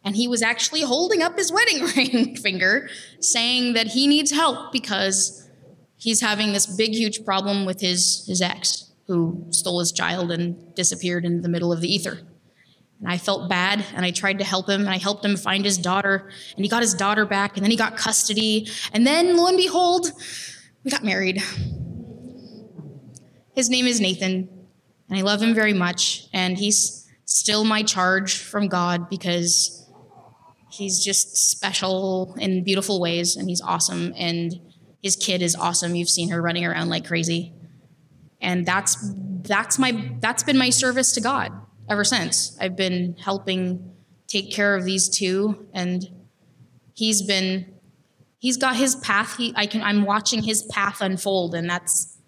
[0.07, 2.88] and he was actually holding up his wedding ring finger,
[3.21, 5.51] saying that he needs help because
[5.97, 10.75] he's having this big, huge problem with his, his ex, who stole his child and
[10.77, 12.21] disappeared in the middle of the ether.
[13.01, 15.64] And I felt bad and I tried to help him and I helped him find
[15.64, 18.69] his daughter and he got his daughter back and then he got custody.
[18.92, 20.12] And then lo and behold,
[20.85, 21.42] we got married.
[23.55, 24.49] His name is Nathan
[25.11, 26.29] and I love him very much.
[26.33, 29.86] And he's still my charge from God because
[30.70, 34.12] he's just special in beautiful ways and he's awesome.
[34.16, 34.55] And
[35.02, 35.94] his kid is awesome.
[35.94, 37.52] You've seen her running around like crazy.
[38.40, 38.96] And that's
[39.42, 41.52] that's my that's been my service to God
[41.88, 42.57] ever since.
[42.61, 46.09] I've been helping take care of these two and
[46.94, 47.74] he's been
[48.38, 52.18] he's got his path he i can i'm watching his path unfold and that's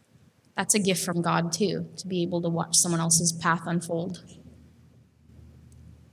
[0.56, 4.24] that's a gift from god too to be able to watch someone else's path unfold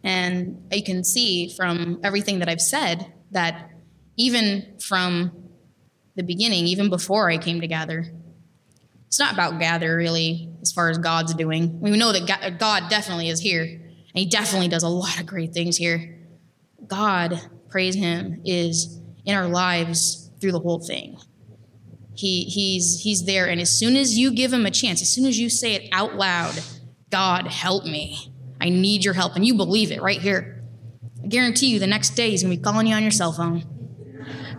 [0.06, 3.70] and you can see from everything that i've said that
[4.16, 5.50] even from
[6.16, 8.06] the beginning even before i came to gather
[9.08, 13.28] it's not about gather really as far as god's doing we know that god definitely
[13.28, 16.18] is here and he definitely does a lot of great things here
[16.88, 21.18] god praise him is in our lives through the whole thing.
[22.14, 23.48] He, he's, he's there.
[23.48, 25.90] And as soon as you give him a chance, as soon as you say it
[25.92, 26.62] out loud,
[27.10, 28.32] God, help me.
[28.66, 29.36] I need your help.
[29.36, 30.64] And you believe it right here.
[31.24, 33.32] I guarantee you the next day he's going to be calling you on your cell
[33.32, 33.64] phone.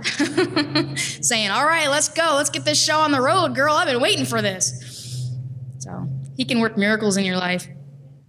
[0.96, 2.34] Saying, All right, let's go.
[2.36, 3.74] Let's get this show on the road, girl.
[3.74, 5.32] I've been waiting for this.
[5.80, 7.66] So he can work miracles in your life.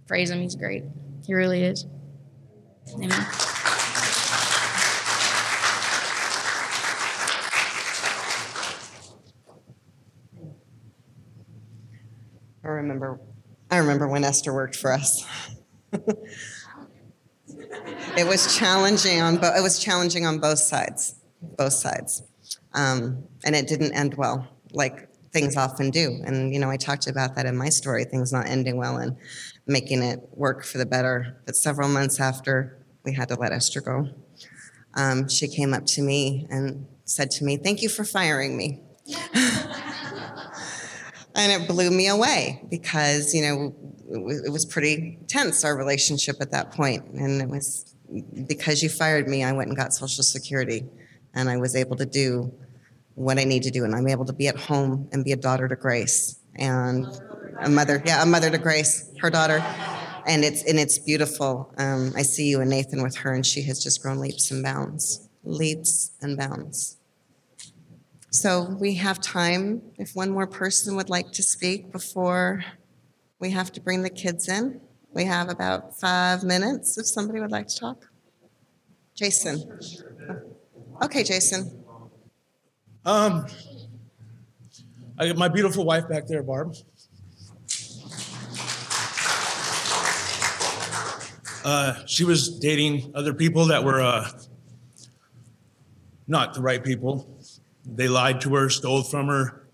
[0.08, 0.40] Praise him.
[0.40, 0.82] He's great.
[1.24, 1.86] He really is.
[2.94, 3.12] Amen.
[12.64, 13.20] I remember,
[13.70, 15.24] I remember when Esther worked for us.
[18.16, 19.56] It was challenging on both.
[19.56, 22.22] It was challenging on both sides, both sides,
[22.74, 26.20] um, and it didn't end well, like things often do.
[26.24, 29.16] And you know, I talked about that in my story, things not ending well and
[29.66, 31.40] making it work for the better.
[31.46, 34.08] But several months after we had to let Esther go,
[34.94, 38.82] um, she came up to me and said to me, "Thank you for firing me."
[41.38, 43.74] and it blew me away because you know
[44.10, 47.04] it was pretty tense our relationship at that point.
[47.12, 47.94] And it was
[48.46, 50.82] because you fired me i went and got social security
[51.34, 52.50] and i was able to do
[53.14, 53.84] what i need to do.
[53.84, 57.06] And i'm able to be at home and be a daughter to grace and
[57.60, 59.62] a mother yeah a mother to grace her daughter.
[60.26, 61.72] And it's and it's beautiful.
[61.78, 64.62] Um, i see you and nathan with her and she has just grown leaps and
[64.62, 66.97] bounds leaps and bounds
[68.30, 72.64] so we have time if one more person would like to speak before
[73.38, 74.80] we have to bring the kids in.
[75.14, 78.10] We have about five minutes if somebody would like to talk.
[79.14, 79.78] Jason.
[81.02, 81.84] Okay, Jason.
[83.04, 83.46] Um,
[85.16, 86.74] I got my beautiful wife back there, Barb.
[91.64, 94.28] Uh, she was dating other people that were uh,
[96.26, 97.37] not the right people.
[97.94, 99.66] They lied to her, stole from her,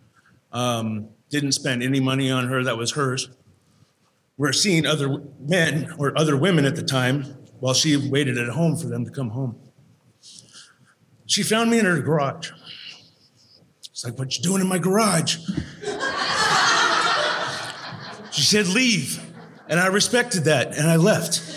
[0.52, 3.28] um, didn't spend any money on her that was hers.
[4.36, 7.22] We're seeing other men or other women at the time
[7.60, 9.58] while she waited at home for them to come home.
[11.26, 12.50] She found me in her garage.
[13.90, 15.36] It's like, what you doing in my garage?
[18.30, 19.20] she said, leave.
[19.68, 21.53] And I respected that and I left.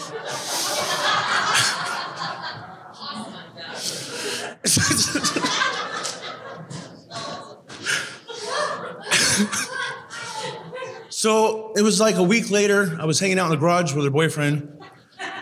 [11.28, 14.06] So it was like a week later, I was hanging out in the garage with
[14.06, 14.82] her boyfriend,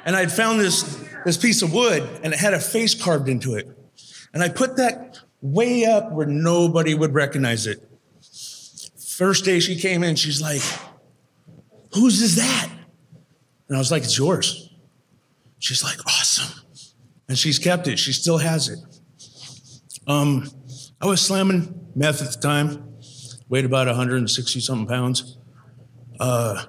[0.04, 3.54] and I'd found this, this piece of wood, and it had a face carved into
[3.54, 3.68] it.
[4.34, 7.88] And I put that way up where nobody would recognize it.
[9.16, 10.64] First day she came in, she's like,
[11.94, 12.68] Whose is that?
[13.68, 14.74] And I was like, It's yours.
[15.60, 16.64] She's like, Awesome.
[17.30, 18.80] And she's kept it, she still has it.
[20.08, 20.50] Um,
[21.00, 22.96] I was slamming meth at the time,
[23.50, 25.38] weighed about 160 something pounds.
[26.20, 26.66] Uh,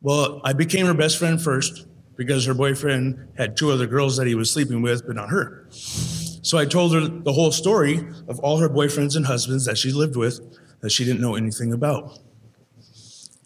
[0.00, 4.26] well, I became her best friend first because her boyfriend had two other girls that
[4.26, 5.66] he was sleeping with, but not her.
[5.70, 9.92] So I told her the whole story of all her boyfriends and husbands that she
[9.92, 10.40] lived with
[10.80, 12.18] that she didn't know anything about.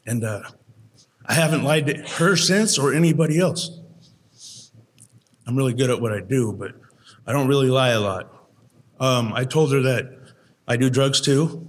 [0.07, 0.43] And uh,
[1.25, 3.81] I haven't lied to her since or anybody else.
[5.47, 6.73] I'm really good at what I do, but
[7.27, 8.33] I don't really lie a lot.
[9.01, 10.35] Um, I told her that
[10.69, 11.67] I do drugs too.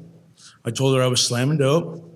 [0.66, 2.11] I told her I was slamming dope.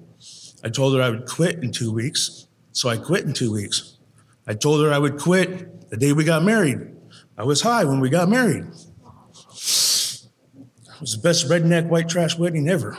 [0.65, 3.99] I told her I would quit in two weeks, so I quit in two weeks.
[4.47, 6.79] I told her I would quit the day we got married.
[7.37, 8.63] I was high when we got married.
[8.63, 8.71] It
[10.99, 12.97] was the best redneck white trash wedding ever.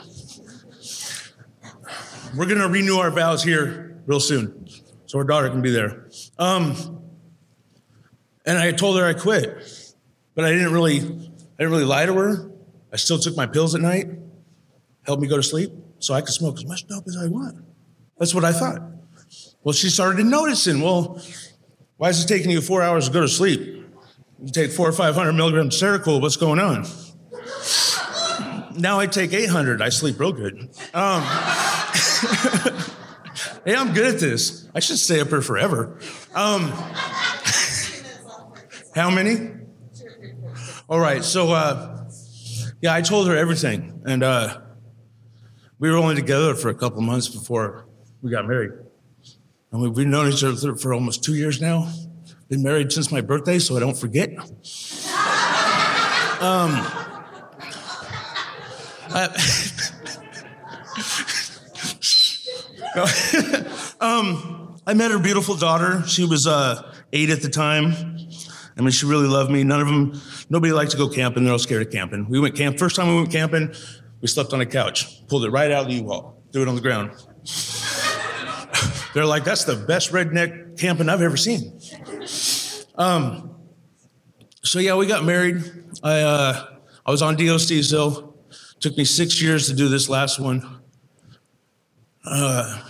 [2.36, 4.68] We're gonna renew our vows here real soon,
[5.06, 6.06] so our daughter can be there.
[6.38, 7.02] Um,
[8.44, 9.92] and I told her I quit,
[10.36, 12.48] but I didn't really, I didn't really lie to her.
[12.92, 14.06] I still took my pills at night,
[15.04, 17.64] helped me go to sleep so I could smoke as much dope as I want.
[18.18, 18.80] That's what I thought.
[19.62, 21.20] Well, she started noticing, well,
[21.96, 23.60] why is it taking you four hours to go to sleep?
[24.40, 26.86] You take four or 500 milligrams of Seroquel, what's going on?
[28.78, 30.68] now I take 800, I sleep real good.
[30.94, 31.22] Um,
[33.64, 34.68] hey, I'm good at this.
[34.74, 35.98] I should stay up here forever.
[36.34, 36.70] Um,
[38.96, 39.50] How many?
[40.88, 41.22] All right.
[41.22, 42.08] So, uh,
[42.80, 44.62] yeah, I told her everything, and uh,
[45.78, 47.86] we were only together for a couple months before
[48.22, 48.72] we got married.
[49.72, 51.90] And we- we've known each other for almost two years now.
[52.48, 54.30] Been married since my birthday, so I don't forget.
[64.00, 66.02] Um, I met her beautiful daughter.
[66.06, 67.94] She was uh, eight at the time.
[68.76, 69.64] I mean, she really loved me.
[69.64, 70.20] None of them,
[70.50, 71.44] nobody liked to go camping.
[71.44, 72.28] They're all scared of camping.
[72.28, 72.78] We went camp.
[72.78, 73.72] First time we went camping,
[74.20, 76.74] we slept on a couch, pulled it right out of the U-Haul, threw it on
[76.74, 77.10] the ground.
[79.14, 81.80] They're like, that's the best redneck camping I've ever seen.
[82.96, 83.56] Um,
[84.62, 85.62] so yeah, we got married.
[86.02, 86.66] I uh,
[87.04, 88.36] I was on DOC still.
[88.80, 90.80] Took me six years to do this last one.
[92.24, 92.82] Uh,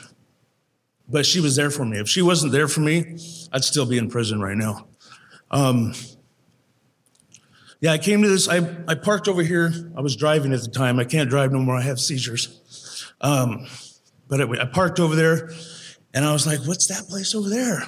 [1.08, 1.98] but she was there for me.
[1.98, 3.18] If she wasn't there for me,
[3.52, 4.88] I'd still be in prison right now.
[5.50, 5.92] Um,
[7.80, 8.48] yeah, I came to this.
[8.48, 8.58] I,
[8.88, 9.72] I parked over here.
[9.96, 10.98] I was driving at the time.
[10.98, 11.76] I can't drive no more.
[11.76, 13.12] I have seizures.
[13.20, 13.66] Um,
[14.28, 15.50] but it, I parked over there,
[16.14, 17.82] and I was like, "What's that place over there?"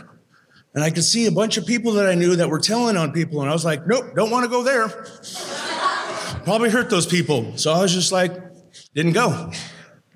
[0.74, 3.12] And I could see a bunch of people that I knew that were telling on
[3.12, 4.88] people, and I was like, "Nope, don't want to go there."
[6.44, 7.56] Probably hurt those people.
[7.56, 8.32] So I was just like,
[8.94, 9.50] didn't go.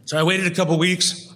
[0.05, 1.33] So I waited a couple weeks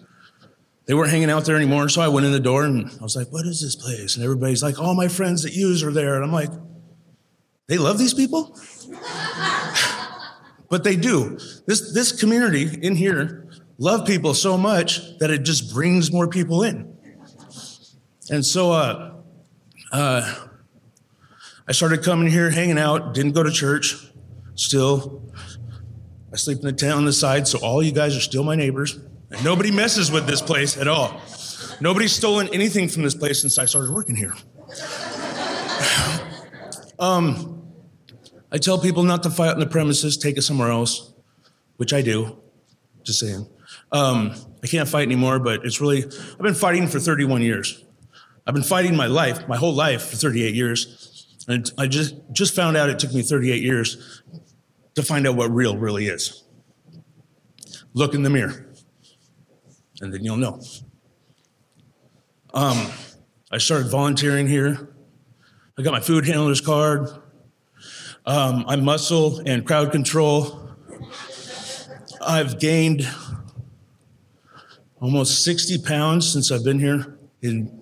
[0.87, 1.89] they weren't hanging out there anymore.
[1.89, 4.15] So I went in the door and I was like, what is this place?
[4.15, 6.15] And everybody's like, all my friends that use are there.
[6.15, 6.51] And I'm like,
[7.69, 8.57] they love these people?
[10.69, 11.39] but they do.
[11.67, 13.49] This, this community in here
[13.79, 16.97] love people so much that it just brings more people in.
[18.31, 19.15] And so uh,
[19.93, 20.35] uh,
[21.69, 23.95] I started coming here, hanging out, didn't go to church
[24.55, 25.23] still.
[26.33, 28.57] I sleep in the tent on the side, so all you guys are still my
[28.57, 28.99] neighbors.
[29.31, 31.21] And nobody messes with this place at all.
[31.81, 34.35] Nobody's stolen anything from this place since I started working here.
[36.99, 37.56] um,
[38.57, 41.13] I tell people not to fight on the premises, take it somewhere else,
[41.77, 42.41] which I do.
[43.03, 43.47] Just saying.
[43.93, 44.35] Um,
[44.65, 47.85] I can't fight anymore, but it's really, I've been fighting for 31 years.
[48.47, 51.27] I've been fighting my life, my whole life for 38 years.
[51.47, 54.23] And I just, just found out it took me 38 years
[54.95, 56.43] to find out what real really is.
[57.93, 58.73] Look in the mirror,
[60.01, 60.63] and then you'll know.
[62.55, 62.91] Um,
[63.53, 64.97] I started volunteering here.
[65.79, 67.11] I got my food handler's card.
[68.29, 70.69] Um, I'm muscle and crowd control.
[72.21, 73.09] I've gained
[75.01, 77.81] almost 60 pounds since I've been here in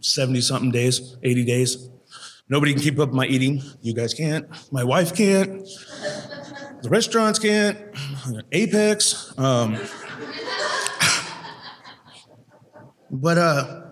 [0.00, 1.88] 70 something days, 80 days.
[2.48, 3.62] Nobody can keep up my eating.
[3.80, 4.48] You guys can't.
[4.72, 5.64] My wife can't.
[6.82, 7.78] The restaurants can't.
[8.50, 9.32] Apex.
[9.38, 9.78] Um,
[13.12, 13.82] but uh,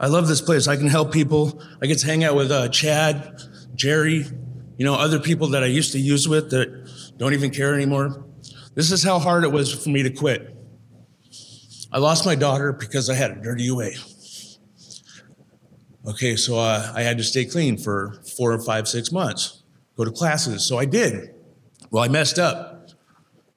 [0.00, 0.66] I love this place.
[0.66, 1.60] I can help people.
[1.82, 3.38] I get to hang out with uh, Chad,
[3.74, 4.26] Jerry,
[4.76, 8.24] you know, other people that I used to use with that don't even care anymore.
[8.74, 10.54] This is how hard it was for me to quit.
[11.92, 13.90] I lost my daughter because I had a dirty UA.
[16.06, 19.62] Okay, so uh, I had to stay clean for four or five, six months,
[19.96, 20.66] go to classes.
[20.66, 21.34] So I did.
[21.90, 22.90] Well, I messed up.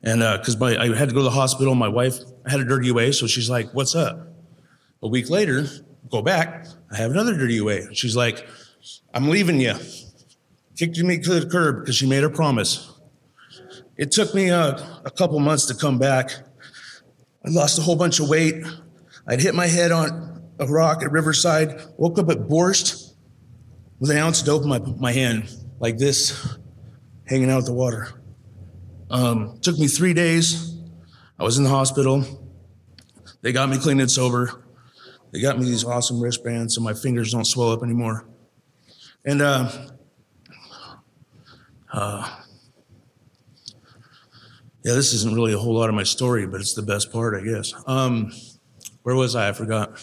[0.03, 2.63] And because my I had to go to the hospital, my wife I had a
[2.63, 4.27] dirty UA, so she's like, What's up?
[5.01, 5.65] A week later,
[6.09, 7.93] go back, I have another dirty UA.
[7.95, 8.47] She's like,
[9.13, 9.73] I'm leaving you.
[10.77, 12.93] Kicked me to the curb because she made a promise.
[13.97, 16.31] It took me uh, a couple months to come back.
[17.43, 18.63] I lost a whole bunch of weight.
[19.27, 23.13] I'd hit my head on a rock at Riverside, woke up at Borscht
[23.99, 25.49] with an ounce of dope in my, my hand,
[25.79, 26.57] like this,
[27.25, 28.09] hanging out the water.
[29.09, 30.75] Um, took me three days.
[31.39, 32.23] I was in the hospital.
[33.41, 34.63] They got me clean and sober.
[35.31, 38.27] They got me these awesome wristbands so my fingers don't swell up anymore.
[39.25, 39.71] And uh,
[41.93, 42.41] uh,
[44.83, 47.35] yeah, this isn't really a whole lot of my story, but it's the best part,
[47.35, 47.73] I guess.
[47.87, 48.31] Um,
[49.03, 49.49] where was I?
[49.49, 50.01] I forgot.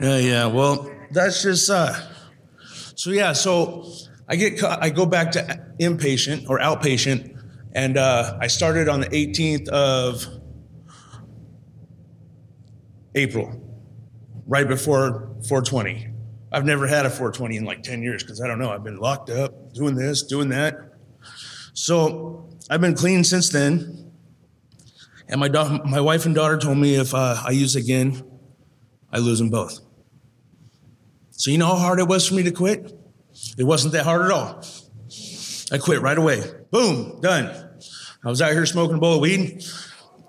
[0.00, 0.46] Yeah, yeah.
[0.46, 1.94] Well, that's just uh
[2.94, 3.90] so yeah, so
[4.28, 7.36] I get I go back to inpatient or outpatient
[7.74, 10.26] and uh I started on the 18th of
[13.14, 13.60] April,
[14.46, 16.07] right before 420.
[16.50, 18.70] I've never had a 420 in like 10 years because I don't know.
[18.70, 20.92] I've been locked up, doing this, doing that.
[21.74, 24.12] So I've been clean since then.
[25.28, 28.22] And my, da- my wife and daughter told me if uh, I use again,
[29.12, 29.80] I lose them both.
[31.30, 32.92] So you know how hard it was for me to quit?
[33.58, 34.64] It wasn't that hard at all.
[35.70, 36.42] I quit right away.
[36.70, 37.68] Boom, done.
[38.24, 39.64] I was out here smoking a bowl of weed,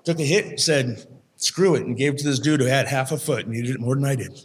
[0.03, 1.05] took a hit, said,
[1.37, 3.71] screw it, and gave it to this dude who had half a foot and needed
[3.71, 4.37] it more than I did.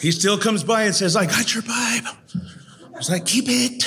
[0.00, 2.10] He still comes by and says, I got your Bible.
[2.94, 3.84] I was like, keep it.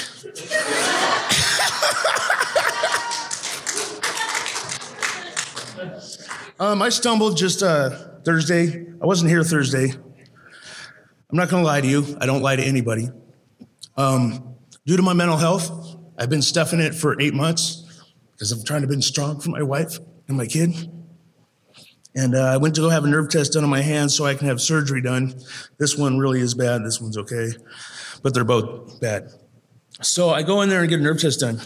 [6.60, 7.92] um, I stumbled just uh,
[8.24, 8.88] Thursday.
[9.02, 9.92] I wasn't here Thursday.
[9.92, 12.18] I'm not going to lie to you.
[12.20, 13.10] I don't lie to anybody.
[13.96, 14.56] Um,
[14.86, 17.86] due to my mental health, I've been stuffing it for eight months
[18.32, 20.90] because I'm trying to be strong for my wife and my kid.
[22.20, 24.26] And uh, I went to go have a nerve test done on my hand so
[24.26, 25.40] I can have surgery done.
[25.78, 26.84] This one really is bad.
[26.84, 27.52] This one's okay,
[28.22, 29.30] but they're both bad.
[30.02, 31.62] So I go in there and get a nerve test done,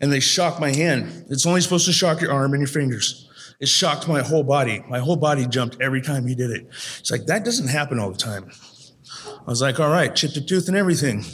[0.00, 1.26] and they shock my hand.
[1.30, 3.28] It's only supposed to shock your arm and your fingers.
[3.60, 4.82] It shocked my whole body.
[4.88, 6.66] My whole body jumped every time he did it.
[6.98, 8.50] It's like, that doesn't happen all the time.
[9.24, 11.24] I was like, all right, chipped a tooth and everything.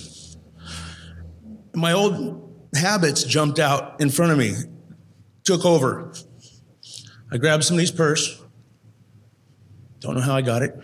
[1.75, 4.53] My old habits jumped out in front of me,
[5.45, 6.13] took over.
[7.33, 8.43] I grabbed somebody's purse.
[10.01, 10.77] Don't know how I got it.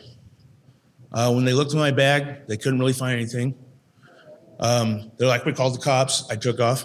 [1.13, 3.55] Uh, when they looked in my bag, they couldn't really find anything.
[4.59, 6.29] Um, they're like, we called the cops.
[6.31, 6.85] I took off.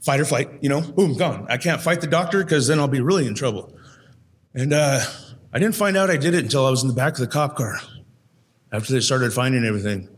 [0.00, 1.46] Fight or flight, you know, boom, gone.
[1.48, 3.76] I can't fight the doctor because then I'll be really in trouble.
[4.52, 5.00] And uh,
[5.52, 7.28] I didn't find out I did it until I was in the back of the
[7.28, 7.78] cop car
[8.72, 10.08] after they started finding everything.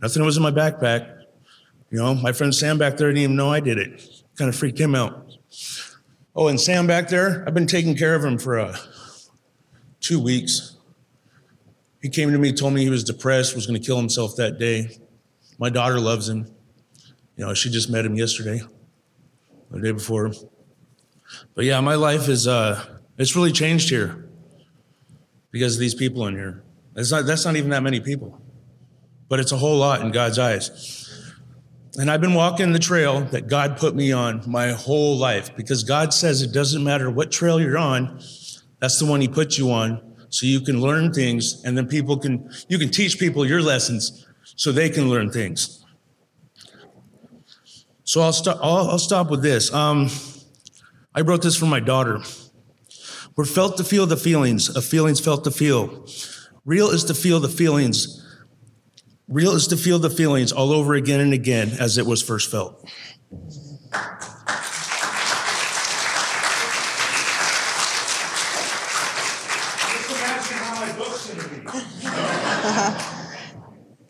[0.00, 1.24] Nothing was in my backpack.
[1.90, 4.08] You know, my friend Sam back there didn't even know I did it.
[4.36, 5.31] Kind of freaked him out.
[6.34, 8.76] Oh, and Sam back there, I've been taking care of him for uh,
[10.00, 10.76] two weeks.
[12.00, 14.58] He came to me, told me he was depressed, was going to kill himself that
[14.58, 14.98] day.
[15.58, 16.46] My daughter loves him.
[17.36, 18.62] You know, she just met him yesterday,
[19.70, 20.32] the day before.
[21.54, 22.82] But yeah, my life is, uh,
[23.18, 24.30] it's really changed here
[25.50, 26.62] because of these people in here.
[26.94, 28.40] That's not, that's not even that many people,
[29.28, 31.11] but it's a whole lot in God's eyes.
[31.98, 35.84] And I've been walking the trail that God put me on my whole life because
[35.84, 38.18] God says it doesn't matter what trail you're on,
[38.78, 42.16] that's the one He put you on so you can learn things and then people
[42.16, 44.26] can, you can teach people your lessons
[44.56, 45.84] so they can learn things.
[48.04, 48.58] So I'll, stop.
[48.62, 49.72] I'll, I'll stop with this.
[49.72, 50.08] Um,
[51.14, 52.20] I wrote this for my daughter.
[53.36, 56.06] We're felt to feel the feelings, of feelings felt to feel.
[56.64, 58.21] Real is to feel the feelings
[59.32, 62.50] Real is to feel the feelings all over again and again as it was first
[62.50, 62.78] felt.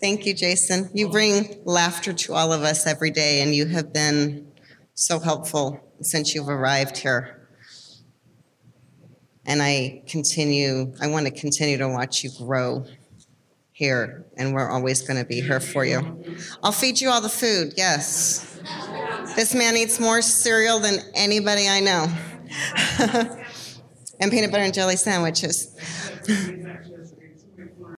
[0.01, 0.91] Thank you, Jason.
[0.93, 4.51] You bring laughter to all of us every day, and you have been
[4.95, 7.49] so helpful since you've arrived here.
[9.47, 12.87] And I continue, I want to continue to watch you grow
[13.83, 16.25] here, and we're always going to be here for you.
[16.63, 18.61] I'll feed you all the food, yes.
[19.35, 22.07] This man eats more cereal than anybody I know.
[24.21, 25.77] and peanut butter and jelly sandwiches.